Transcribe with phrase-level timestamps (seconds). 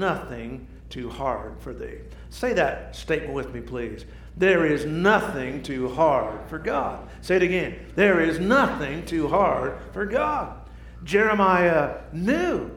[0.00, 1.98] nothing too hard for thee.
[2.30, 4.04] Say that statement with me, please.
[4.36, 7.08] There is nothing too hard for God.
[7.20, 7.76] Say it again.
[7.94, 10.56] There is nothing too hard for God.
[11.04, 12.70] Jeremiah knew.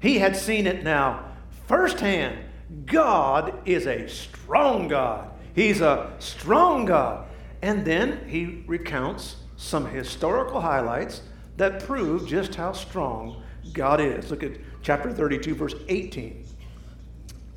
[0.00, 1.26] He had seen it now
[1.66, 2.38] firsthand.
[2.86, 5.30] God is a strong God.
[5.54, 7.26] He's a strong God.
[7.62, 11.22] And then he recounts some historical highlights
[11.56, 13.42] that prove just how strong
[13.72, 14.30] God is.
[14.30, 14.52] Look at
[14.82, 16.46] chapter 32, verse 18.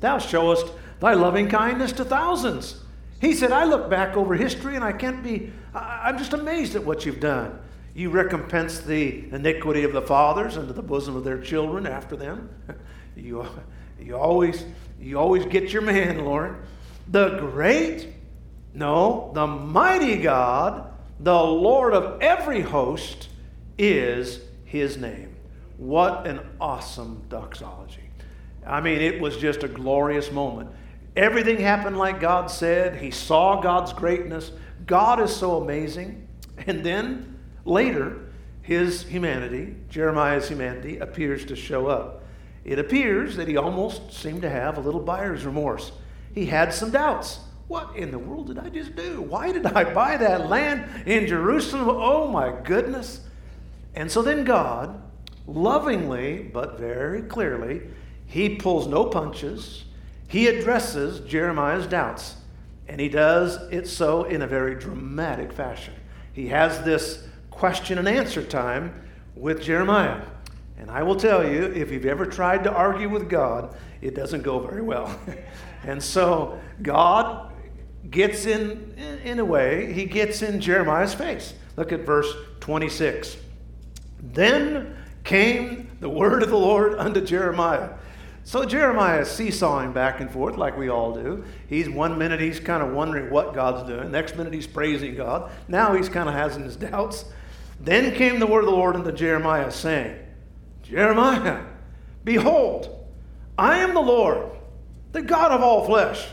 [0.04, 0.66] Thou showest
[1.00, 2.78] thy loving kindness to thousands.
[3.22, 6.76] He said, I look back over history and I can't be, I, am just amazed
[6.76, 7.58] at what you've done.
[7.94, 12.50] You recompense the iniquity of the fathers into the bosom of their children after them.
[13.16, 13.46] You,
[14.00, 14.64] you, always,
[15.00, 16.56] you always get your man, Lord.
[17.06, 18.08] The great,
[18.74, 23.28] no, the mighty God, the Lord of every host,
[23.78, 25.36] is his name.
[25.76, 28.03] What an awesome doxology.
[28.66, 30.70] I mean, it was just a glorious moment.
[31.16, 32.96] Everything happened like God said.
[32.96, 34.50] He saw God's greatness.
[34.86, 36.26] God is so amazing.
[36.66, 38.30] And then later,
[38.62, 42.22] his humanity, Jeremiah's humanity, appears to show up.
[42.64, 45.92] It appears that he almost seemed to have a little buyer's remorse.
[46.34, 47.40] He had some doubts.
[47.68, 49.22] What in the world did I just do?
[49.22, 51.88] Why did I buy that land in Jerusalem?
[51.88, 53.20] Oh my goodness.
[53.94, 55.00] And so then God,
[55.46, 57.82] lovingly but very clearly,
[58.34, 59.84] he pulls no punches.
[60.26, 62.34] He addresses Jeremiah's doubts,
[62.88, 65.94] and he does it so in a very dramatic fashion.
[66.32, 68.92] He has this question and answer time
[69.36, 70.20] with Jeremiah.
[70.76, 74.42] And I will tell you, if you've ever tried to argue with God, it doesn't
[74.42, 75.16] go very well.
[75.84, 77.52] and so God
[78.10, 81.54] gets in, in a way, he gets in Jeremiah's face.
[81.76, 83.36] Look at verse 26.
[84.20, 87.90] Then came the word of the Lord unto Jeremiah.
[88.46, 91.44] So Jeremiah is seesawing back and forth like we all do.
[91.66, 94.10] He's one minute he's kind of wondering what God's doing.
[94.10, 95.50] Next minute he's praising God.
[95.66, 97.24] Now he's kind of having his doubts.
[97.80, 100.18] Then came the word of the Lord unto Jeremiah, saying,
[100.82, 101.64] Jeremiah,
[102.22, 103.06] behold,
[103.56, 104.50] I am the Lord,
[105.12, 106.26] the God of all flesh.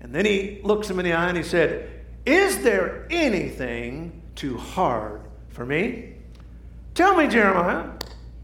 [0.00, 1.90] And then he looks him in the eye and he said,
[2.24, 5.20] Is there anything too hard
[5.50, 6.14] for me?
[6.94, 7.90] Tell me, Jeremiah,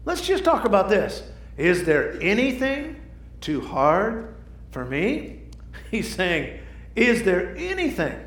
[0.05, 1.23] let's just talk about this.
[1.57, 3.00] Is there anything
[3.41, 4.35] too hard
[4.71, 5.41] for me?
[5.91, 6.59] He's saying,
[6.95, 8.17] Is there anything?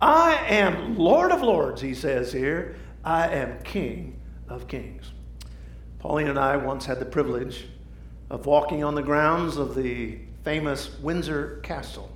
[0.00, 2.76] I am Lord of Lords, he says here.
[3.02, 5.12] I am King of Kings.
[6.00, 7.66] Pauline and I once had the privilege
[8.28, 12.10] of walking on the grounds of the famous Windsor Castle,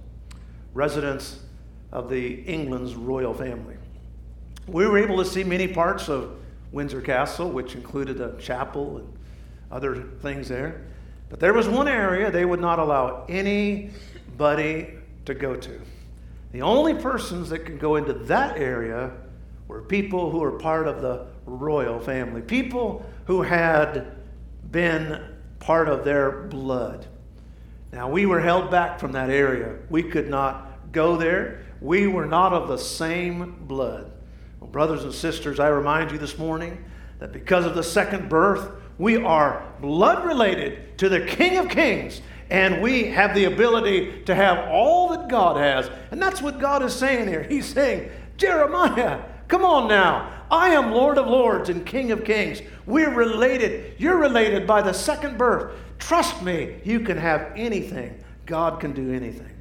[0.74, 1.40] residence
[1.92, 3.76] of the England's royal family.
[4.66, 6.36] We were able to see many parts of
[6.72, 9.12] Windsor Castle, which included a chapel and
[9.70, 10.86] other things there.
[11.30, 15.80] But there was one area they would not allow anybody to go to.
[16.52, 19.12] The only persons that could go into that area
[19.68, 24.16] were people who were part of the royal family, people who had
[24.72, 25.22] been
[25.60, 27.06] part of their blood.
[27.92, 29.76] Now, we were held back from that area.
[29.88, 31.64] We could not go there.
[31.80, 34.10] We were not of the same blood.
[34.58, 36.84] Well, brothers and sisters, I remind you this morning
[37.20, 42.20] that because of the second birth, we are blood related to the King of Kings,
[42.50, 45.90] and we have the ability to have all that God has.
[46.10, 47.42] And that's what God is saying here.
[47.44, 50.44] He's saying, Jeremiah, come on now.
[50.50, 52.60] I am Lord of Lords and King of Kings.
[52.84, 53.94] We're related.
[53.98, 55.72] You're related by the second birth.
[55.98, 58.22] Trust me, you can have anything.
[58.44, 59.56] God can do anything.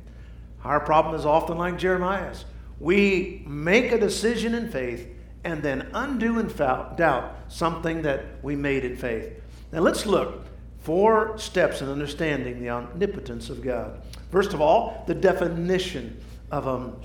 [0.65, 2.43] Our problem is often like Jeremiah's.
[2.81, 5.07] We make a decision in faith
[5.43, 9.41] and then undo and doubt something that we made in faith.
[9.71, 10.45] Now let's look
[10.79, 14.01] four steps in understanding the omnipotence of God.
[14.31, 16.19] First of all, the definition
[16.51, 16.95] of um,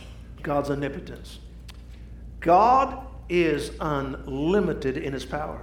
[0.43, 1.39] God's omnipotence.
[2.41, 5.62] God is unlimited in his power.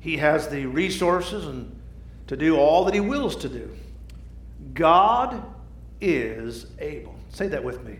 [0.00, 1.80] He has the resources and
[2.26, 3.70] to do all that he wills to do.
[4.72, 5.42] God
[6.00, 7.14] is able.
[7.30, 7.98] Say that with me.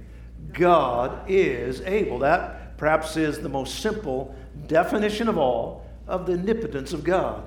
[0.52, 2.20] God is able.
[2.20, 4.34] That perhaps is the most simple
[4.66, 7.44] definition of all of the omnipotence of God.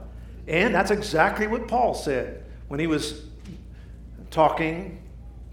[0.47, 3.23] And that's exactly what Paul said when he was
[4.31, 5.01] talking,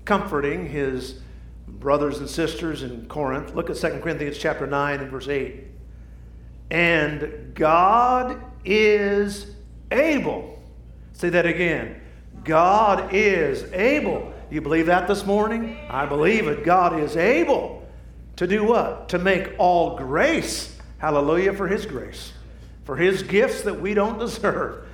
[0.04, 1.20] comforting his
[1.66, 3.54] brothers and sisters in Corinth.
[3.54, 5.64] Look at 2 Corinthians chapter 9 and verse 8.
[6.70, 9.54] And God is
[9.90, 10.62] able.
[11.12, 12.00] Say that again.
[12.44, 14.32] God is able.
[14.50, 15.78] You believe that this morning?
[15.88, 16.64] I believe it.
[16.64, 17.83] God is able
[18.36, 19.08] to do what?
[19.10, 22.32] To make all grace, hallelujah, for His grace,
[22.84, 24.86] for His gifts that we don't deserve.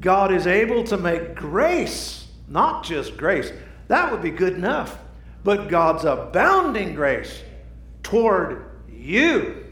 [0.00, 3.52] God is able to make grace, not just grace.
[3.88, 4.98] That would be good enough.
[5.42, 7.42] But God's abounding grace
[8.02, 9.66] toward you,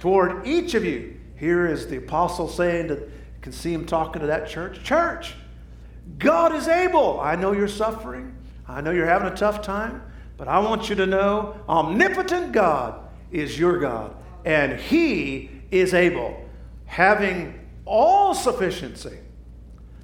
[0.00, 1.18] toward each of you.
[1.36, 3.10] Here is the apostle saying that you
[3.40, 4.82] can see him talking to that church.
[4.84, 5.34] Church,
[6.18, 7.20] God is able.
[7.20, 8.36] I know you're suffering.
[8.68, 10.02] I know you're having a tough time,
[10.42, 13.00] but I want you to know omnipotent God
[13.30, 14.12] is your God,
[14.44, 16.36] and He is able,
[16.84, 19.18] having all sufficiency.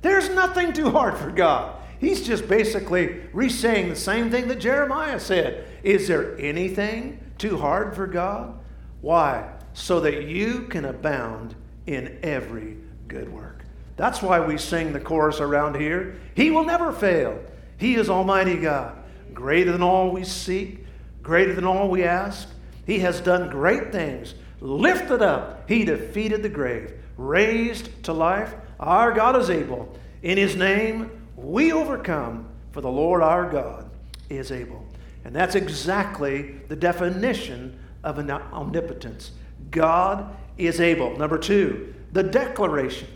[0.01, 1.75] There's nothing too hard for God.
[1.99, 5.67] He's just basically re saying the same thing that Jeremiah said.
[5.83, 8.61] Is there anything too hard for God?
[9.01, 9.51] Why?
[9.73, 11.57] So that you can abound
[11.87, 12.77] in every
[13.09, 13.65] good work.
[13.97, 16.21] That's why we sing the chorus around here.
[16.37, 17.41] He will never fail.
[17.77, 18.98] He is Almighty God,
[19.39, 20.85] greater than all we seek,
[21.23, 22.49] greater than all we ask.
[22.85, 24.35] He has done great things.
[24.61, 28.53] Lifted up, He defeated the grave, raised to life.
[28.81, 29.97] Our God is able.
[30.25, 33.89] In His name, we overcome, for the Lord our God
[34.29, 34.85] is able.
[35.25, 39.31] And that's exactly the definition of an omnipotence.
[39.71, 41.17] God is able.
[41.17, 43.07] Number two, the declaration.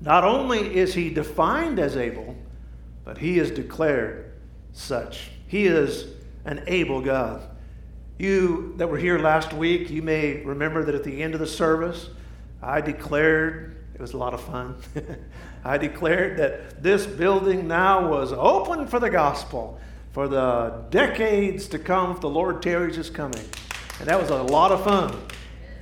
[0.00, 2.34] Not only is he defined as able,
[3.04, 4.27] but he is declared
[4.78, 5.30] such.
[5.46, 6.06] He is
[6.44, 7.42] an able God.
[8.18, 11.46] You that were here last week, you may remember that at the end of the
[11.46, 12.08] service,
[12.62, 14.76] I declared, it was a lot of fun.
[15.64, 19.78] I declared that this building now was open for the gospel
[20.12, 23.44] for the decades to come if the Lord tarries is coming.
[24.00, 25.16] And that was a lot of fun.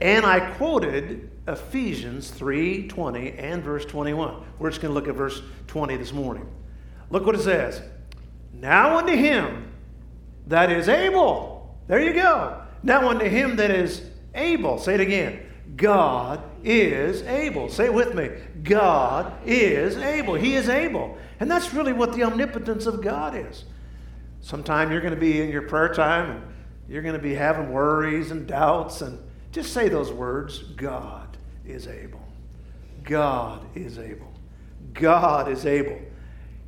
[0.01, 4.43] And I quoted Ephesians 3:20 and verse 21.
[4.59, 6.47] We're just going to look at verse 20 this morning.
[7.11, 7.81] Look what it says.
[8.61, 9.73] Now unto him
[10.47, 11.77] that is able.
[11.87, 12.63] There you go.
[12.83, 14.03] Now unto him that is
[14.35, 14.79] able.
[14.79, 15.41] Say it again.
[15.77, 17.69] God is able.
[17.69, 18.31] Say it with me.
[18.63, 20.35] God is able.
[20.35, 21.19] He is able.
[21.41, 23.65] And that's really what the omnipotence of God is.
[24.41, 26.43] Sometime you're going to be in your prayer time and
[26.89, 29.19] you're going to be having worries and doubts and
[29.53, 31.37] just say those words God
[31.67, 32.23] is able.
[33.03, 34.33] God is able.
[34.93, 35.99] God is able.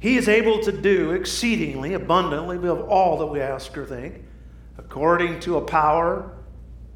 [0.01, 4.23] He is able to do exceedingly abundantly above all that we ask or think,
[4.77, 6.37] according to a power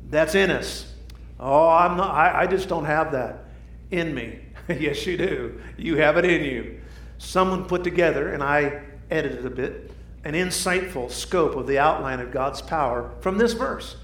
[0.09, 0.93] that's in us.
[1.41, 3.45] Oh, I'm not, I, I just don't have that
[3.91, 4.39] in me.
[4.69, 5.61] yes, you do.
[5.77, 6.81] You have it in you.
[7.19, 9.91] Someone put together, and I edited a bit,
[10.25, 13.97] an insightful scope of the outline of God's power from this verse.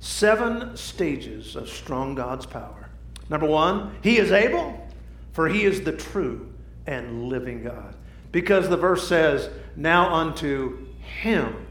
[0.00, 2.90] Seven stages of strong God's power.
[3.30, 4.86] Number one, He is able,
[5.32, 6.52] for He is the true
[6.86, 7.93] and living God
[8.34, 10.88] because the verse says, Now unto
[11.20, 11.68] him.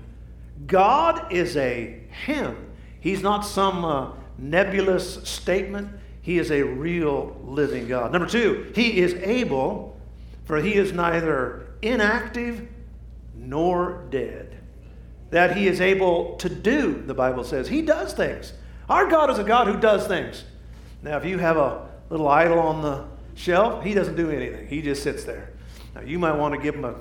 [0.65, 2.55] God is a him.
[3.01, 5.89] He's not some uh, nebulous statement.
[6.21, 8.13] He is a real living God.
[8.13, 9.99] Number two, he is able,
[10.45, 12.65] for he is neither inactive
[13.35, 14.57] nor dead.
[15.31, 17.67] That he is able to do, the Bible says.
[17.67, 18.53] He does things.
[18.87, 20.45] Our God is a God who does things.
[21.01, 23.03] Now, if you have a little idol on the
[23.35, 25.52] shelf, he doesn't do anything, he just sits there.
[25.95, 26.95] Now, you might want to give him a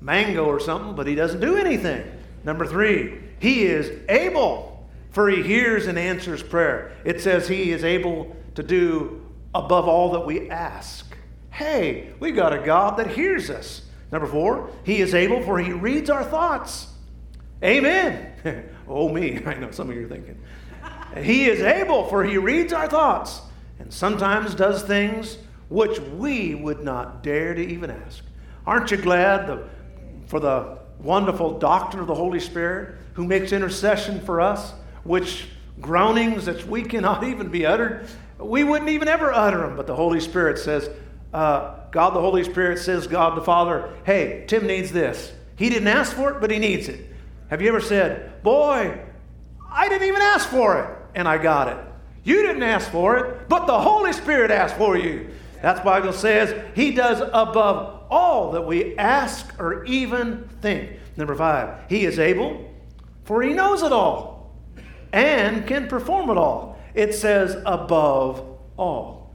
[0.00, 2.04] mango or something, but he doesn't do anything.
[2.44, 6.92] Number three, he is able, for he hears and answers prayer.
[7.04, 11.16] It says he is able to do above all that we ask.
[11.50, 13.82] Hey, we got a God that hears us.
[14.10, 16.88] Number four, he is able, for he reads our thoughts.
[17.62, 18.32] Amen.
[18.88, 19.42] oh, me.
[19.46, 20.40] I know some of you are thinking.
[21.16, 23.40] He is able, for he reads our thoughts
[23.78, 28.22] and sometimes does things which we would not dare to even ask.
[28.68, 29.60] Aren't you glad
[30.26, 35.46] for the wonderful doctrine of the Holy Spirit who makes intercession for us, which
[35.80, 38.06] groanings that we cannot even be uttered?
[38.38, 40.90] We wouldn't even ever utter them, but the Holy Spirit says,
[41.32, 45.32] uh, God the Holy Spirit says, God the Father, hey, Tim needs this.
[45.56, 47.06] He didn't ask for it, but he needs it.
[47.48, 49.00] Have you ever said, Boy,
[49.72, 51.78] I didn't even ask for it, and I got it?
[52.22, 55.30] You didn't ask for it, but the Holy Spirit asked for you.
[55.62, 60.92] That's Bible says He does above all that we ask or even think.
[61.16, 62.72] Number five, he is able,
[63.24, 64.54] for he knows it all
[65.12, 66.78] and can perform it all.
[66.94, 68.44] It says, above
[68.76, 69.34] all.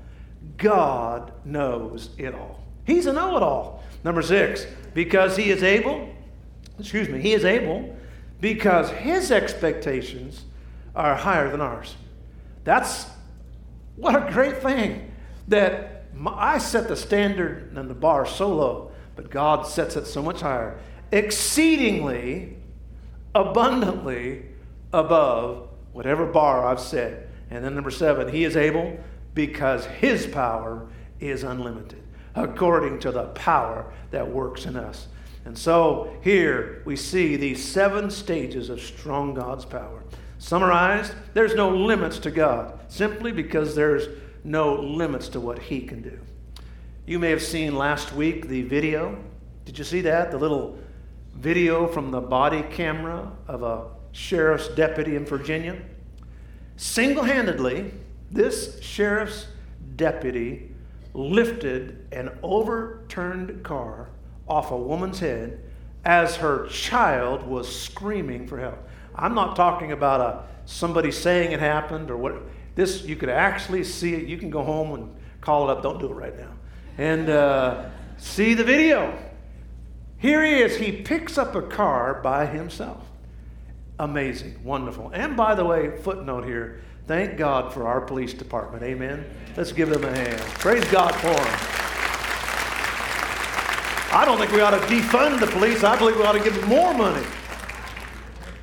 [0.57, 2.63] God knows it all.
[2.85, 3.83] He's a know it all.
[4.03, 6.09] Number six, because he is able,
[6.79, 7.95] excuse me, he is able
[8.41, 10.43] because his expectations
[10.95, 11.95] are higher than ours.
[12.63, 13.07] That's
[13.95, 15.11] what a great thing
[15.47, 15.92] that
[16.27, 20.41] I set the standard and the bar so low, but God sets it so much
[20.41, 20.77] higher.
[21.11, 22.57] Exceedingly,
[23.35, 24.45] abundantly
[24.91, 27.27] above whatever bar I've set.
[27.49, 28.97] And then number seven, He is able
[29.33, 30.87] because His power
[31.19, 32.03] is unlimited.
[32.35, 35.07] according to the power that works in us.
[35.45, 40.03] And so here we see these seven stages of strong God's power.
[40.39, 44.07] Summarized, there's no limits to God, simply because there's
[44.43, 46.19] no limits to what He can do.
[47.05, 49.17] You may have seen last week the video.
[49.65, 50.31] Did you see that?
[50.31, 50.77] The little
[51.35, 55.81] video from the body camera of a sheriff's deputy in Virginia.
[56.77, 57.93] Single handedly,
[58.31, 59.47] this sheriff's
[59.95, 60.71] deputy
[61.13, 64.09] lifted an overturned car
[64.47, 65.59] off a woman's head
[66.05, 68.77] as her child was screaming for help.
[69.15, 72.41] I'm not talking about a, somebody saying it happened or what.
[72.75, 74.27] This, you could actually see it.
[74.27, 75.83] You can go home and call it up.
[75.83, 76.51] Don't do it right now.
[76.97, 79.17] And uh, see the video.
[80.17, 80.77] Here he is.
[80.77, 83.05] He picks up a car by himself.
[83.99, 85.11] Amazing, wonderful.
[85.13, 88.83] And by the way, footnote here thank God for our police department.
[88.83, 89.25] Amen.
[89.57, 90.39] Let's give them a hand.
[90.39, 91.73] Praise God for them.
[94.15, 95.83] I don't think we ought to defund the police.
[95.83, 97.25] I believe we ought to give them more money.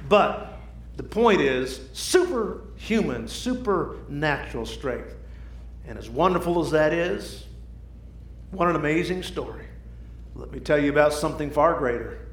[0.09, 0.59] But
[0.97, 1.81] the point is
[2.81, 5.15] superhuman, supernatural strength.
[5.87, 7.45] And as wonderful as that is,
[8.51, 9.67] what an amazing story.
[10.35, 12.27] Let me tell you about something far greater.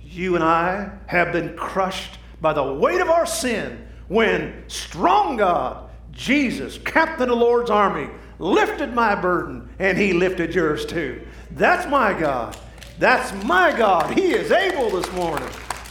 [0.00, 5.90] You and I have been crushed by the weight of our sin when strong God,
[6.12, 11.26] Jesus, captain of the Lord's army, lifted my burden and he lifted yours too.
[11.52, 12.56] That's my God.
[12.98, 14.16] That's my God.
[14.16, 15.48] He is able this morning.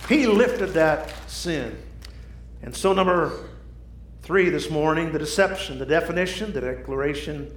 [0.07, 1.77] He lifted that sin.
[2.61, 3.45] And so, number
[4.25, 7.55] three this morning the deception, the definition, the declaration,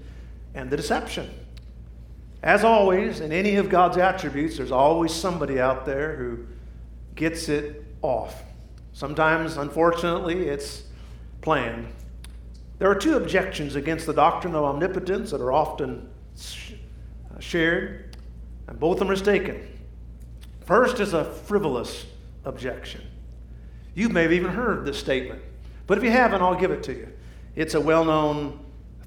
[0.55, 1.31] and the deception.
[2.43, 6.47] As always, in any of God's attributes, there's always somebody out there who
[7.15, 8.43] gets it off.
[8.93, 10.83] Sometimes, unfortunately, it's
[11.41, 11.89] planned.
[12.79, 16.07] There are two objections against the doctrine of omnipotence that are often
[16.37, 18.15] uh, shared,
[18.67, 19.67] and both are mistaken.
[20.67, 22.05] First is a frivolous
[22.45, 23.01] objection.
[23.95, 25.41] You may have even heard this statement,
[25.89, 27.09] but if you haven't, I'll give it to you.
[27.57, 28.61] It's a well known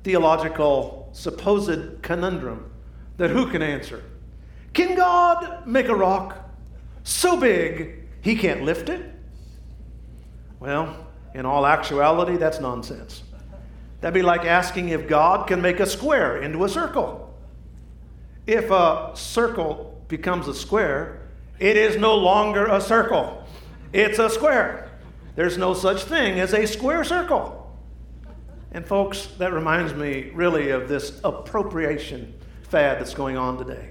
[0.04, 2.70] theological supposed conundrum
[3.18, 4.04] that who can answer?
[4.74, 6.50] Can God make a rock
[7.04, 9.14] so big he can't lift it?
[10.60, 13.24] Well, in all actuality, that's nonsense.
[14.02, 17.34] That'd be like asking if God can make a square into a circle.
[18.48, 23.46] If a circle becomes a square, it is no longer a circle,
[23.94, 24.91] it's a square.
[25.36, 27.58] There's no such thing as a square circle.
[28.72, 32.34] And, folks, that reminds me really of this appropriation
[32.64, 33.90] fad that's going on today.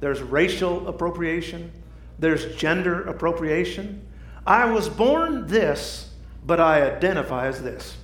[0.00, 1.70] There's racial appropriation,
[2.18, 4.06] there's gender appropriation.
[4.46, 6.12] I was born this
[6.44, 7.96] but I identify as this.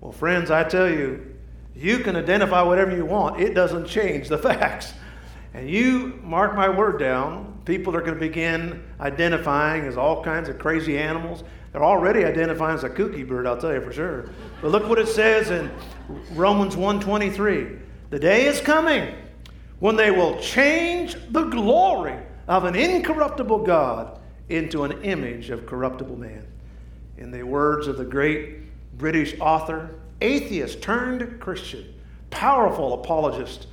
[0.00, 1.34] Well, friends, I tell you,
[1.74, 4.94] you can identify whatever you want, it doesn't change the facts.
[5.52, 10.48] And you mark my word down, people are going to begin identifying as all kinds
[10.48, 11.44] of crazy animals.
[11.74, 14.30] They're already identifying as a kooky bird, I'll tell you for sure.
[14.62, 15.72] But look what it says in
[16.32, 17.80] Romans 1:23.
[18.10, 19.12] The day is coming
[19.80, 22.14] when they will change the glory
[22.46, 26.46] of an incorruptible God into an image of corruptible man
[27.18, 28.58] in the words of the great
[28.96, 31.92] British author, atheist turned Christian,
[32.30, 33.66] powerful apologist.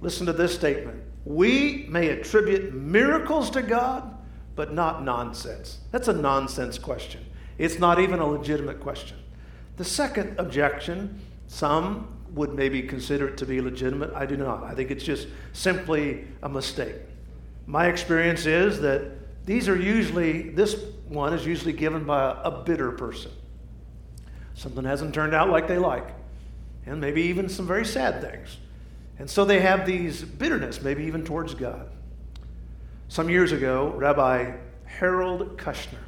[0.00, 4.17] Listen to this statement We may attribute miracles to God,
[4.58, 5.78] but not nonsense.
[5.92, 7.24] That's a nonsense question.
[7.58, 9.16] It's not even a legitimate question.
[9.76, 14.12] The second objection, some would maybe consider it to be legitimate.
[14.16, 14.64] I do not.
[14.64, 16.96] I think it's just simply a mistake.
[17.66, 19.12] My experience is that
[19.46, 20.74] these are usually, this
[21.06, 23.30] one is usually given by a, a bitter person.
[24.54, 26.08] Something hasn't turned out like they like,
[26.84, 28.56] and maybe even some very sad things.
[29.20, 31.92] And so they have these bitterness, maybe even towards God.
[33.08, 34.52] Some years ago, Rabbi
[34.84, 36.04] Harold Kushner,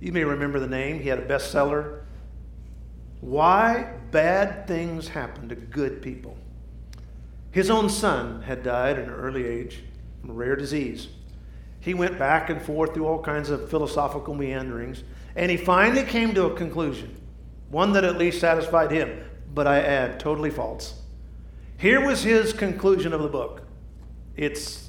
[0.00, 2.00] you may remember the name, he had a bestseller,
[3.20, 6.38] Why Bad Things Happen to Good People.
[7.50, 9.84] His own son had died at an early age
[10.22, 11.08] from a rare disease.
[11.80, 15.04] He went back and forth through all kinds of philosophical meanderings,
[15.36, 17.14] and he finally came to a conclusion,
[17.68, 19.22] one that at least satisfied him,
[19.54, 21.02] but I add, totally false.
[21.76, 23.62] Here was his conclusion of the book.
[24.34, 24.87] It's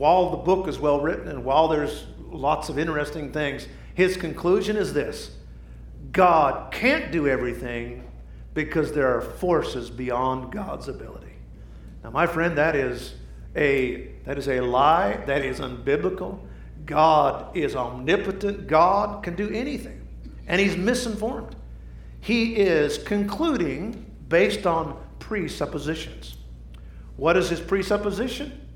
[0.00, 4.74] while the book is well written and while there's lots of interesting things, his conclusion
[4.74, 5.32] is this
[6.10, 8.10] God can't do everything
[8.54, 11.34] because there are forces beyond God's ability.
[12.02, 13.12] Now, my friend, that is
[13.54, 16.38] a that is a lie, that is unbiblical.
[16.86, 18.68] God is omnipotent.
[18.68, 20.08] God can do anything.
[20.46, 21.56] And he's misinformed.
[22.20, 26.38] He is concluding based on presuppositions.
[27.18, 28.68] What is his presupposition?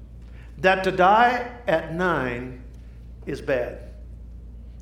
[0.58, 2.62] That to die at nine
[3.26, 3.90] is bad.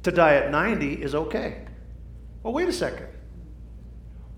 [0.02, 1.64] To die at 90 is okay.
[2.42, 3.06] Well, wait a second.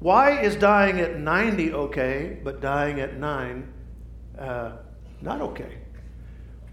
[0.01, 3.73] Why is dying at 90 okay, but dying at 9
[4.39, 4.73] uh,
[5.23, 5.79] not okay?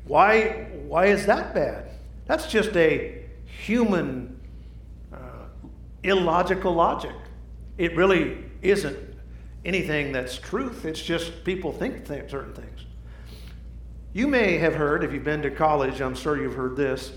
[0.05, 1.89] Why, why is that bad?
[2.25, 4.39] That's just a human,
[5.13, 5.45] uh,
[6.03, 7.15] illogical logic.
[7.77, 8.97] It really isn't
[9.63, 12.85] anything that's truth, it's just people think th- certain things.
[14.13, 17.13] You may have heard, if you've been to college, I'm sure you've heard this,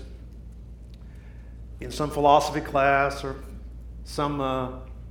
[1.81, 3.35] in some philosophy class or
[4.05, 4.69] some uh,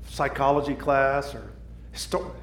[0.09, 1.50] psychology class or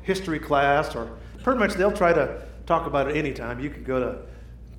[0.03, 3.59] history class, or pretty much they'll try to talk about it anytime.
[3.59, 4.19] You can go to,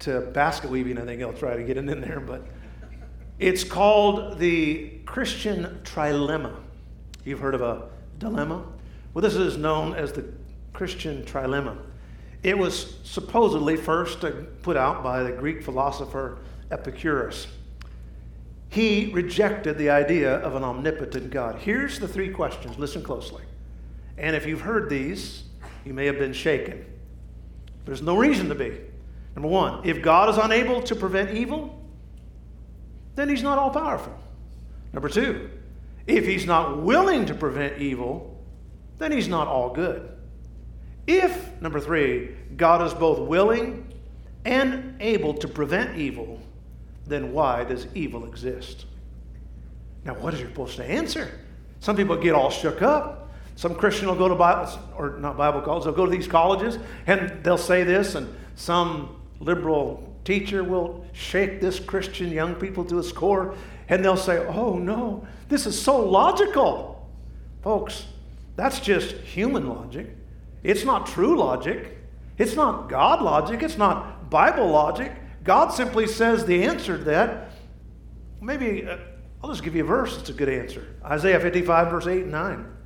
[0.07, 2.47] to basket weaving, I think they'll try to get it in there, but
[3.40, 6.54] it's called the Christian trilemma.
[7.25, 7.88] You've heard of a
[8.19, 8.64] dilemma?
[9.12, 10.25] Well, this is known as the
[10.73, 11.76] Christian trilemma.
[12.42, 14.25] It was supposedly first
[14.62, 16.38] put out by the Greek philosopher
[16.70, 17.46] Epicurus.
[18.68, 21.56] He rejected the idea of an omnipotent God.
[21.56, 22.78] Here's the three questions.
[22.78, 23.42] Listen closely.
[24.16, 25.44] And if you've heard these,
[25.84, 26.84] you may have been shaken.
[27.84, 28.78] There's no reason to be.
[29.37, 31.78] Number one, if God is unable to prevent evil,
[33.14, 34.14] then he's not all powerful.
[34.92, 35.50] Number two,
[36.06, 38.42] if he's not willing to prevent evil,
[38.99, 40.11] then he's not all good.
[41.12, 43.92] If, number three, God is both willing
[44.47, 46.40] and able to prevent evil,
[47.07, 48.87] then why does evil exist?
[50.07, 51.38] Now, what is your supposed to answer?
[51.81, 53.31] Some people get all shook up.
[53.57, 56.78] Some Christian will go to Bible, or not Bible colleges, they'll go to these colleges
[57.07, 62.99] and they'll say this, and some liberal teacher will shake this Christian young people to
[62.99, 63.54] its core,
[63.90, 67.07] and they'll say, Oh no, this is so logical.
[67.61, 68.07] Folks,
[68.57, 70.16] that's just human logic.
[70.62, 71.99] It's not true logic.
[72.38, 73.62] It's not God logic.
[73.62, 75.12] It's not Bible logic.
[75.45, 77.50] God simply says the answer to that.
[78.40, 78.97] Maybe uh,
[79.42, 80.16] I'll just give you a verse.
[80.19, 80.87] It's a good answer.
[81.04, 82.76] Isaiah 55, verse 8 and 9.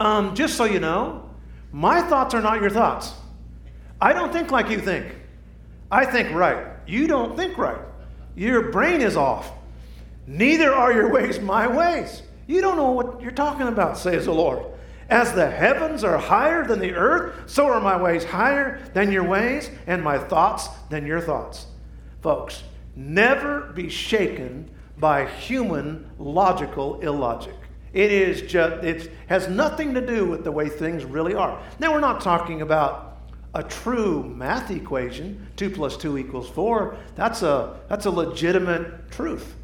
[0.00, 1.30] Um, just so you know,
[1.72, 3.12] my thoughts are not your thoughts.
[4.00, 5.06] I don't think like you think.
[5.90, 6.66] I think right.
[6.86, 7.80] You don't think right.
[8.34, 9.52] Your brain is off.
[10.26, 12.22] Neither are your ways my ways.
[12.46, 14.64] You don't know what you're talking about, says the Lord.
[15.10, 19.24] As the heavens are higher than the earth, so are my ways higher than your
[19.24, 21.66] ways, and my thoughts than your thoughts.
[22.22, 22.62] Folks,
[22.94, 27.56] never be shaken by human logical illogic.
[27.92, 31.60] It is just it has nothing to do with the way things really are.
[31.80, 33.18] Now we're not talking about
[33.52, 36.96] a true math equation, 2 plus 2 equals 4.
[37.16, 39.56] That's a that's a legitimate truth.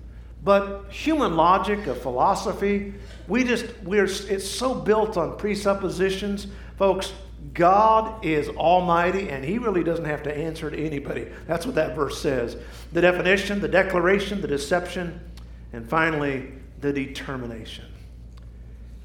[0.45, 2.95] But human logic, a philosophy,
[3.27, 6.47] we just, we're, it's so built on presuppositions.
[6.77, 7.13] Folks,
[7.53, 11.27] God is almighty and he really doesn't have to answer to anybody.
[11.47, 12.57] That's what that verse says.
[12.93, 15.21] The definition, the declaration, the deception,
[15.73, 17.87] and finally, the determination.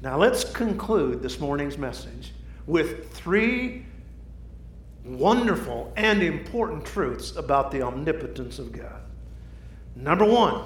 [0.00, 2.32] Now let's conclude this morning's message
[2.66, 3.84] with three
[5.04, 9.00] wonderful and important truths about the omnipotence of God.
[9.96, 10.64] Number one,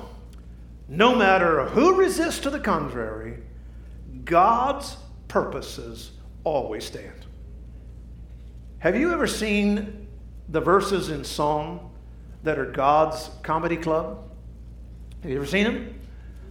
[0.88, 3.38] no matter who resists to the contrary,
[4.24, 4.96] God's
[5.28, 6.12] purposes
[6.44, 7.26] always stand.
[8.78, 10.06] Have you ever seen
[10.48, 11.80] the verses in Psalm
[12.44, 14.30] that are God's comedy club?
[15.22, 15.98] Have you ever seen them?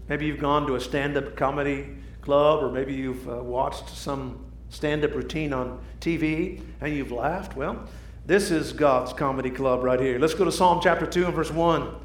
[0.09, 4.45] Maybe you've gone to a stand up comedy club, or maybe you've uh, watched some
[4.69, 7.55] stand up routine on TV and you've laughed.
[7.55, 7.87] Well,
[8.25, 10.19] this is God's comedy club right here.
[10.19, 11.95] Let's go to Psalm chapter 2 and verse 1.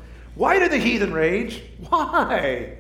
[0.41, 1.63] Why do the heathen rage?
[1.91, 2.79] Why?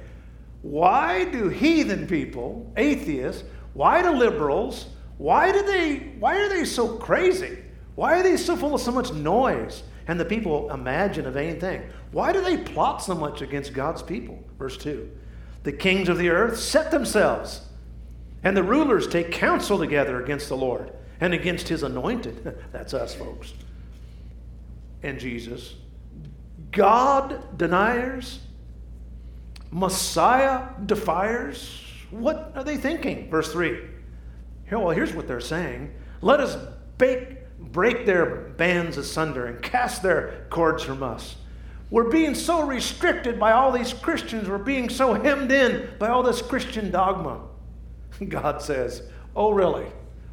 [0.62, 3.44] Why do heathen people, atheists,
[3.74, 4.86] why do liberals,
[5.18, 7.58] why do they why are they so crazy?
[7.96, 9.82] Why are they so full of so much noise?
[10.08, 11.82] And the people imagine a vain thing.
[12.12, 14.42] Why do they plot so much against God's people?
[14.58, 15.10] Verse 2.
[15.64, 17.60] The kings of the earth set themselves,
[18.42, 22.56] and the rulers take counsel together against the Lord and against his anointed.
[22.72, 23.52] That's us, folks.
[25.02, 25.74] And Jesus
[26.72, 28.40] God deniers,
[29.70, 31.82] Messiah defiers.
[32.10, 33.30] What are they thinking?
[33.30, 33.80] Verse 3.
[34.68, 36.56] Here, well, here's what they're saying Let us
[36.98, 41.36] bake, break their bands asunder and cast their cords from us.
[41.90, 44.48] We're being so restricted by all these Christians.
[44.48, 47.40] We're being so hemmed in by all this Christian dogma.
[48.28, 49.02] God says,
[49.34, 49.86] Oh, really?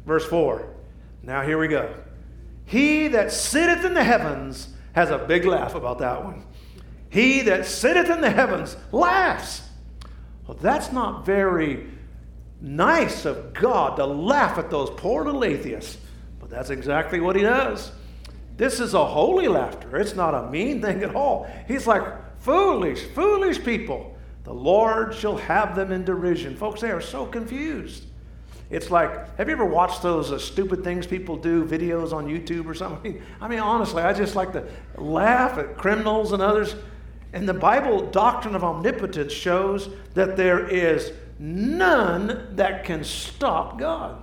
[0.06, 0.68] Verse 4.
[1.22, 1.94] Now here we go.
[2.64, 6.44] He that sitteth in the heavens has a big laugh about that one.
[7.10, 9.62] He that sitteth in the heavens laughs.
[10.46, 11.86] Well, that's not very
[12.60, 15.98] nice of God to laugh at those poor little atheists.
[16.40, 17.92] But that's exactly what he does.
[18.56, 19.96] This is a holy laughter.
[19.98, 21.48] It's not a mean thing at all.
[21.68, 22.02] He's like,
[22.40, 24.16] foolish, foolish people.
[24.44, 26.56] The Lord shall have them in derision.
[26.56, 28.06] Folks, they are so confused.
[28.70, 32.66] It's like, have you ever watched those uh, stupid things people do, videos on YouTube
[32.66, 33.22] or something?
[33.40, 34.64] I mean, honestly, I just like to
[34.96, 36.74] laugh at criminals and others.
[37.32, 44.22] And the Bible doctrine of omnipotence shows that there is none that can stop God.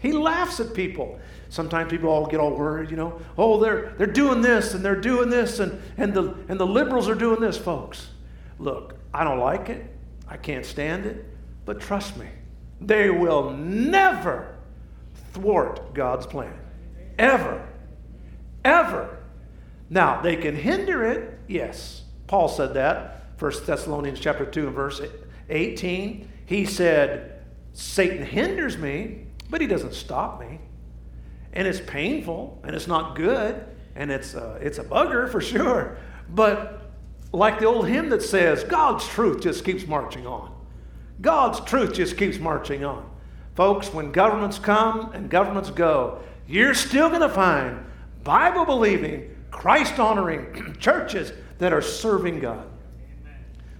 [0.00, 1.18] He laughs at people.
[1.48, 5.00] Sometimes people all get all worried, you know, oh, they're, they're doing this and they're
[5.00, 8.08] doing this, and, and, the, and the liberals are doing this, folks.
[8.58, 9.86] Look, I don't like it.
[10.28, 11.24] I can't stand it.
[11.64, 12.26] But trust me,
[12.86, 14.56] they will never
[15.32, 16.58] thwart God's plan.
[17.18, 17.66] Ever.
[18.64, 19.18] Ever.
[19.90, 22.02] Now, they can hinder it, yes.
[22.26, 23.24] Paul said that.
[23.38, 25.00] 1 Thessalonians chapter 2 and verse
[25.50, 26.28] 18.
[26.46, 27.42] He said,
[27.72, 30.60] Satan hinders me, but he doesn't stop me.
[31.52, 35.98] And it's painful, and it's not good, and it's, uh, it's a bugger for sure.
[36.28, 36.90] But
[37.32, 40.53] like the old hymn that says, God's truth just keeps marching on.
[41.20, 43.08] God's truth just keeps marching on.
[43.54, 47.84] Folks, when governments come and governments go, you're still going to find
[48.24, 52.66] Bible believing, Christ honoring churches that are serving God.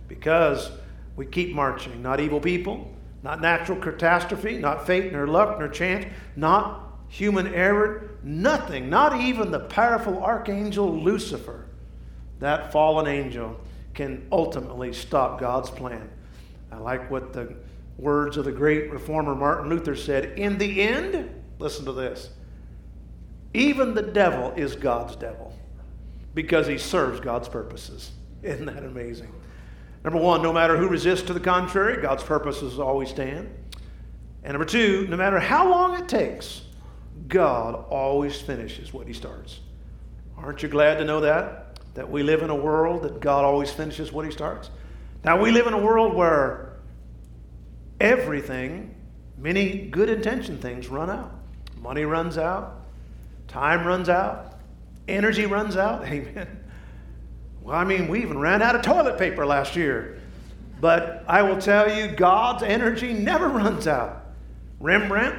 [0.07, 0.71] Because
[1.17, 2.03] we keep marching.
[2.03, 8.11] Not evil people, not natural catastrophe, not fate, nor luck, nor chance, not human error,
[8.23, 11.67] nothing, not even the powerful archangel Lucifer,
[12.41, 13.59] that fallen angel,
[13.95, 16.11] can ultimately stop God's plan.
[16.75, 17.55] I like what the
[17.97, 22.31] words of the great reformer Martin Luther said In the end, listen to this,
[23.53, 25.57] even the devil is God's devil
[26.35, 28.11] because he serves God's purposes.
[28.43, 29.33] Isn't that amazing?
[30.03, 33.49] Number one, no matter who resists to the contrary, God's purposes always stand.
[34.43, 36.63] And number two, no matter how long it takes,
[37.29, 39.61] God always finishes what he starts.
[40.37, 41.79] Aren't you glad to know that?
[41.95, 44.69] That we live in a world that God always finishes what he starts?
[45.25, 46.75] Now, we live in a world where
[47.99, 48.95] everything,
[49.39, 51.33] many good intention things, run out.
[51.81, 52.83] Money runs out,
[53.49, 54.59] time runs out,
[55.09, 56.05] energy runs out.
[56.07, 56.65] Amen.
[57.63, 60.21] Well, I mean, we even ran out of toilet paper last year.
[60.81, 64.27] But I will tell you, God's energy never runs out.
[64.81, 65.37] Rembrandt,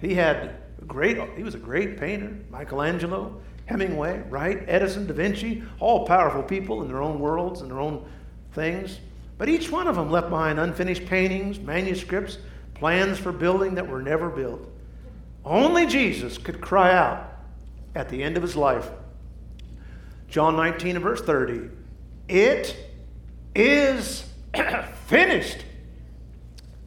[0.00, 0.56] he had
[0.88, 2.36] great, he was a great painter.
[2.50, 4.64] Michelangelo, Hemingway, right?
[4.66, 8.04] Edison, Da Vinci, all powerful people in their own worlds and their own
[8.52, 8.98] things.
[9.38, 12.38] But each one of them left behind unfinished paintings, manuscripts,
[12.74, 14.68] plans for building that were never built.
[15.44, 17.32] Only Jesus could cry out
[17.94, 18.90] at the end of his life.
[20.28, 21.68] John 19 and verse 30.
[22.28, 22.76] It
[23.54, 24.24] is
[25.06, 25.64] finished.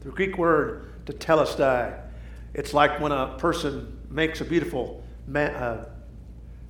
[0.02, 2.00] The Greek word tetelestai.
[2.54, 5.04] It's like when a person makes a beautiful
[5.34, 5.86] uh,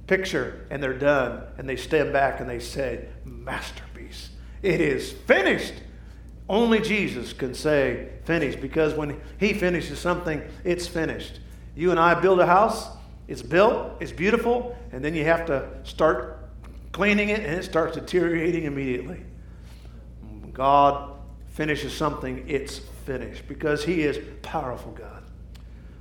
[0.08, 4.30] picture and they're done and they stand back and they say, Masterpiece.
[4.66, 5.76] It is finished.
[6.50, 11.40] Only Jesus can say finished because when he finishes something, it's finished.
[11.76, 12.88] You and I build a house,
[13.28, 16.50] it's built, it's beautiful, and then you have to start
[16.94, 19.24] cleaning it and it starts deteriorating immediately.
[20.52, 21.12] God
[21.50, 25.22] finishes something, it's finished because he is powerful God.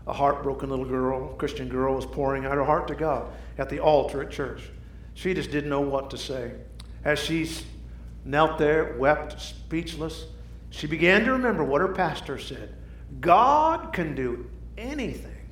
[0.06, 3.80] A heartbroken little girl, Christian girl, was pouring out her heart to God at the
[3.80, 4.70] altar at church.
[5.12, 6.52] She just didn't know what to say.
[7.04, 7.46] As she
[8.24, 10.26] knelt there, wept, speechless.
[10.70, 12.74] She began to remember what her pastor said
[13.20, 15.48] God can do anything,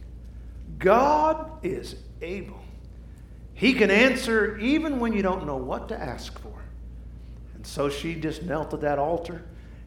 [0.78, 2.60] God is able.
[3.54, 6.62] He can answer even when you don't know what to ask for.
[7.54, 9.44] And so she just knelt at that altar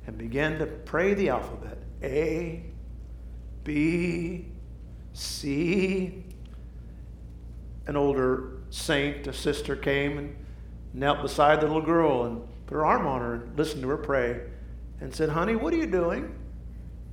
[0.08, 2.64] and began to pray the alphabet A,
[3.64, 4.46] B,
[5.14, 6.24] C.
[7.88, 10.36] An older saint, a sister, came and
[10.94, 13.98] knelt beside the little girl and put her arm on her and listened to her
[13.98, 14.42] pray
[15.02, 16.34] and said, Honey, what are you doing?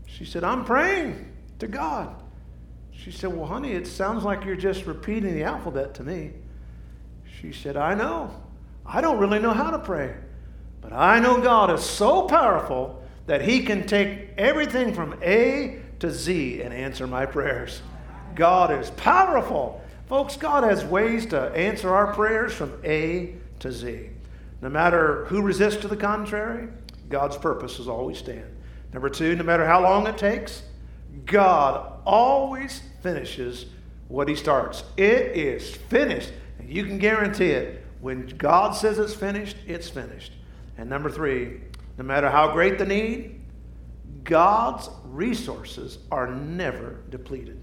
[0.07, 2.23] She said, I'm praying to God.
[2.91, 6.33] She said, Well, honey, it sounds like you're just repeating the alphabet to me.
[7.41, 8.31] She said, I know.
[8.85, 10.15] I don't really know how to pray.
[10.81, 16.11] But I know God is so powerful that He can take everything from A to
[16.11, 17.81] Z and answer my prayers.
[18.35, 19.83] God is powerful.
[20.09, 24.11] Folks, God has ways to answer our prayers from A to Z.
[24.63, 26.69] No matter who resists to the contrary,
[27.09, 28.47] God's purposes always stand.
[28.93, 30.63] Number two, no matter how long it takes,
[31.27, 33.67] God always finishes
[34.07, 34.85] what he starts.
[34.97, 36.33] It is finished.
[36.59, 37.85] And you can guarantee it.
[38.01, 40.33] When God says it's finished, it's finished.
[40.79, 41.61] And number three,
[41.99, 43.41] no matter how great the need,
[44.23, 47.61] God's resources are never depleted.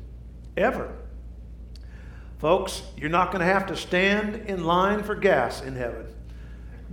[0.58, 0.94] Ever.
[2.40, 6.08] Folks, you're not going to have to stand in line for gas in heaven.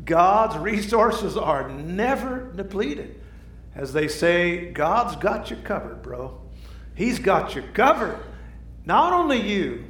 [0.05, 3.21] God's resources are never depleted.
[3.75, 6.41] As they say, God's got you covered, bro.
[6.95, 8.19] He's got you covered.
[8.85, 9.85] Not only you,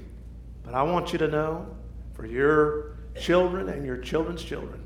[0.64, 1.76] but I want you to know
[2.14, 4.82] for your children and your children's children.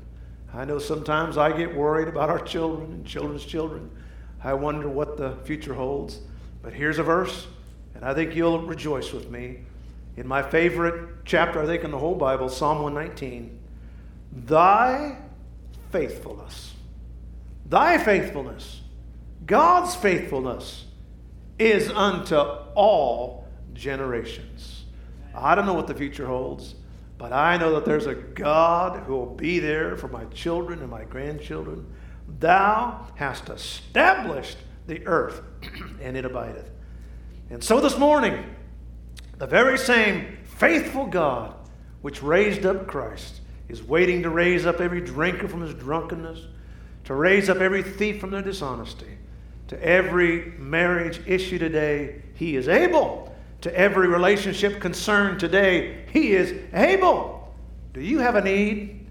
[0.53, 3.89] I know sometimes I get worried about our children and children's children.
[4.43, 6.19] I wonder what the future holds.
[6.61, 7.47] But here's a verse,
[7.95, 9.61] and I think you'll rejoice with me.
[10.17, 13.60] In my favorite chapter, I think, in the whole Bible, Psalm 119
[14.31, 15.17] Thy
[15.91, 16.73] faithfulness,
[17.65, 18.81] thy faithfulness,
[19.45, 20.85] God's faithfulness
[21.59, 24.85] is unto all generations.
[25.35, 26.75] I don't know what the future holds,
[27.17, 30.89] but I know that there's a God who will be there for my children and
[30.89, 31.85] my grandchildren.
[32.39, 35.41] Thou hast established the earth,
[36.01, 36.71] and it abideth.
[37.49, 38.55] And so this morning,
[39.37, 41.53] the very same faithful God
[42.01, 43.40] which raised up Christ
[43.71, 46.47] is waiting to raise up every drinker from his drunkenness,
[47.05, 49.17] to raise up every thief from their dishonesty.
[49.69, 53.33] To every marriage issue today, he is able.
[53.61, 57.55] To every relationship concerned today, he is able.
[57.93, 59.07] Do you have a need?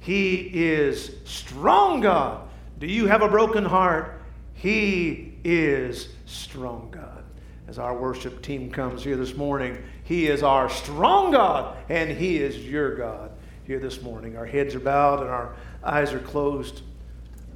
[0.00, 2.48] He is strong God.
[2.80, 4.20] Do you have a broken heart?
[4.54, 7.22] He is strong God.
[7.68, 12.38] As our worship team comes here this morning, He is our strong God, and He
[12.38, 13.29] is your God
[13.70, 14.36] here this morning.
[14.36, 15.54] Our heads are bowed and our
[15.84, 16.82] eyes are closed.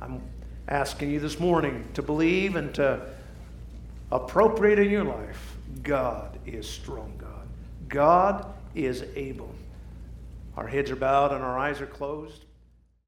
[0.00, 0.22] I'm
[0.68, 3.04] asking you this morning to believe and to
[4.12, 7.48] appropriate in your life God is strong God.
[7.88, 8.46] God
[8.76, 9.52] is able.
[10.56, 12.43] Our heads are bowed and our eyes are closed.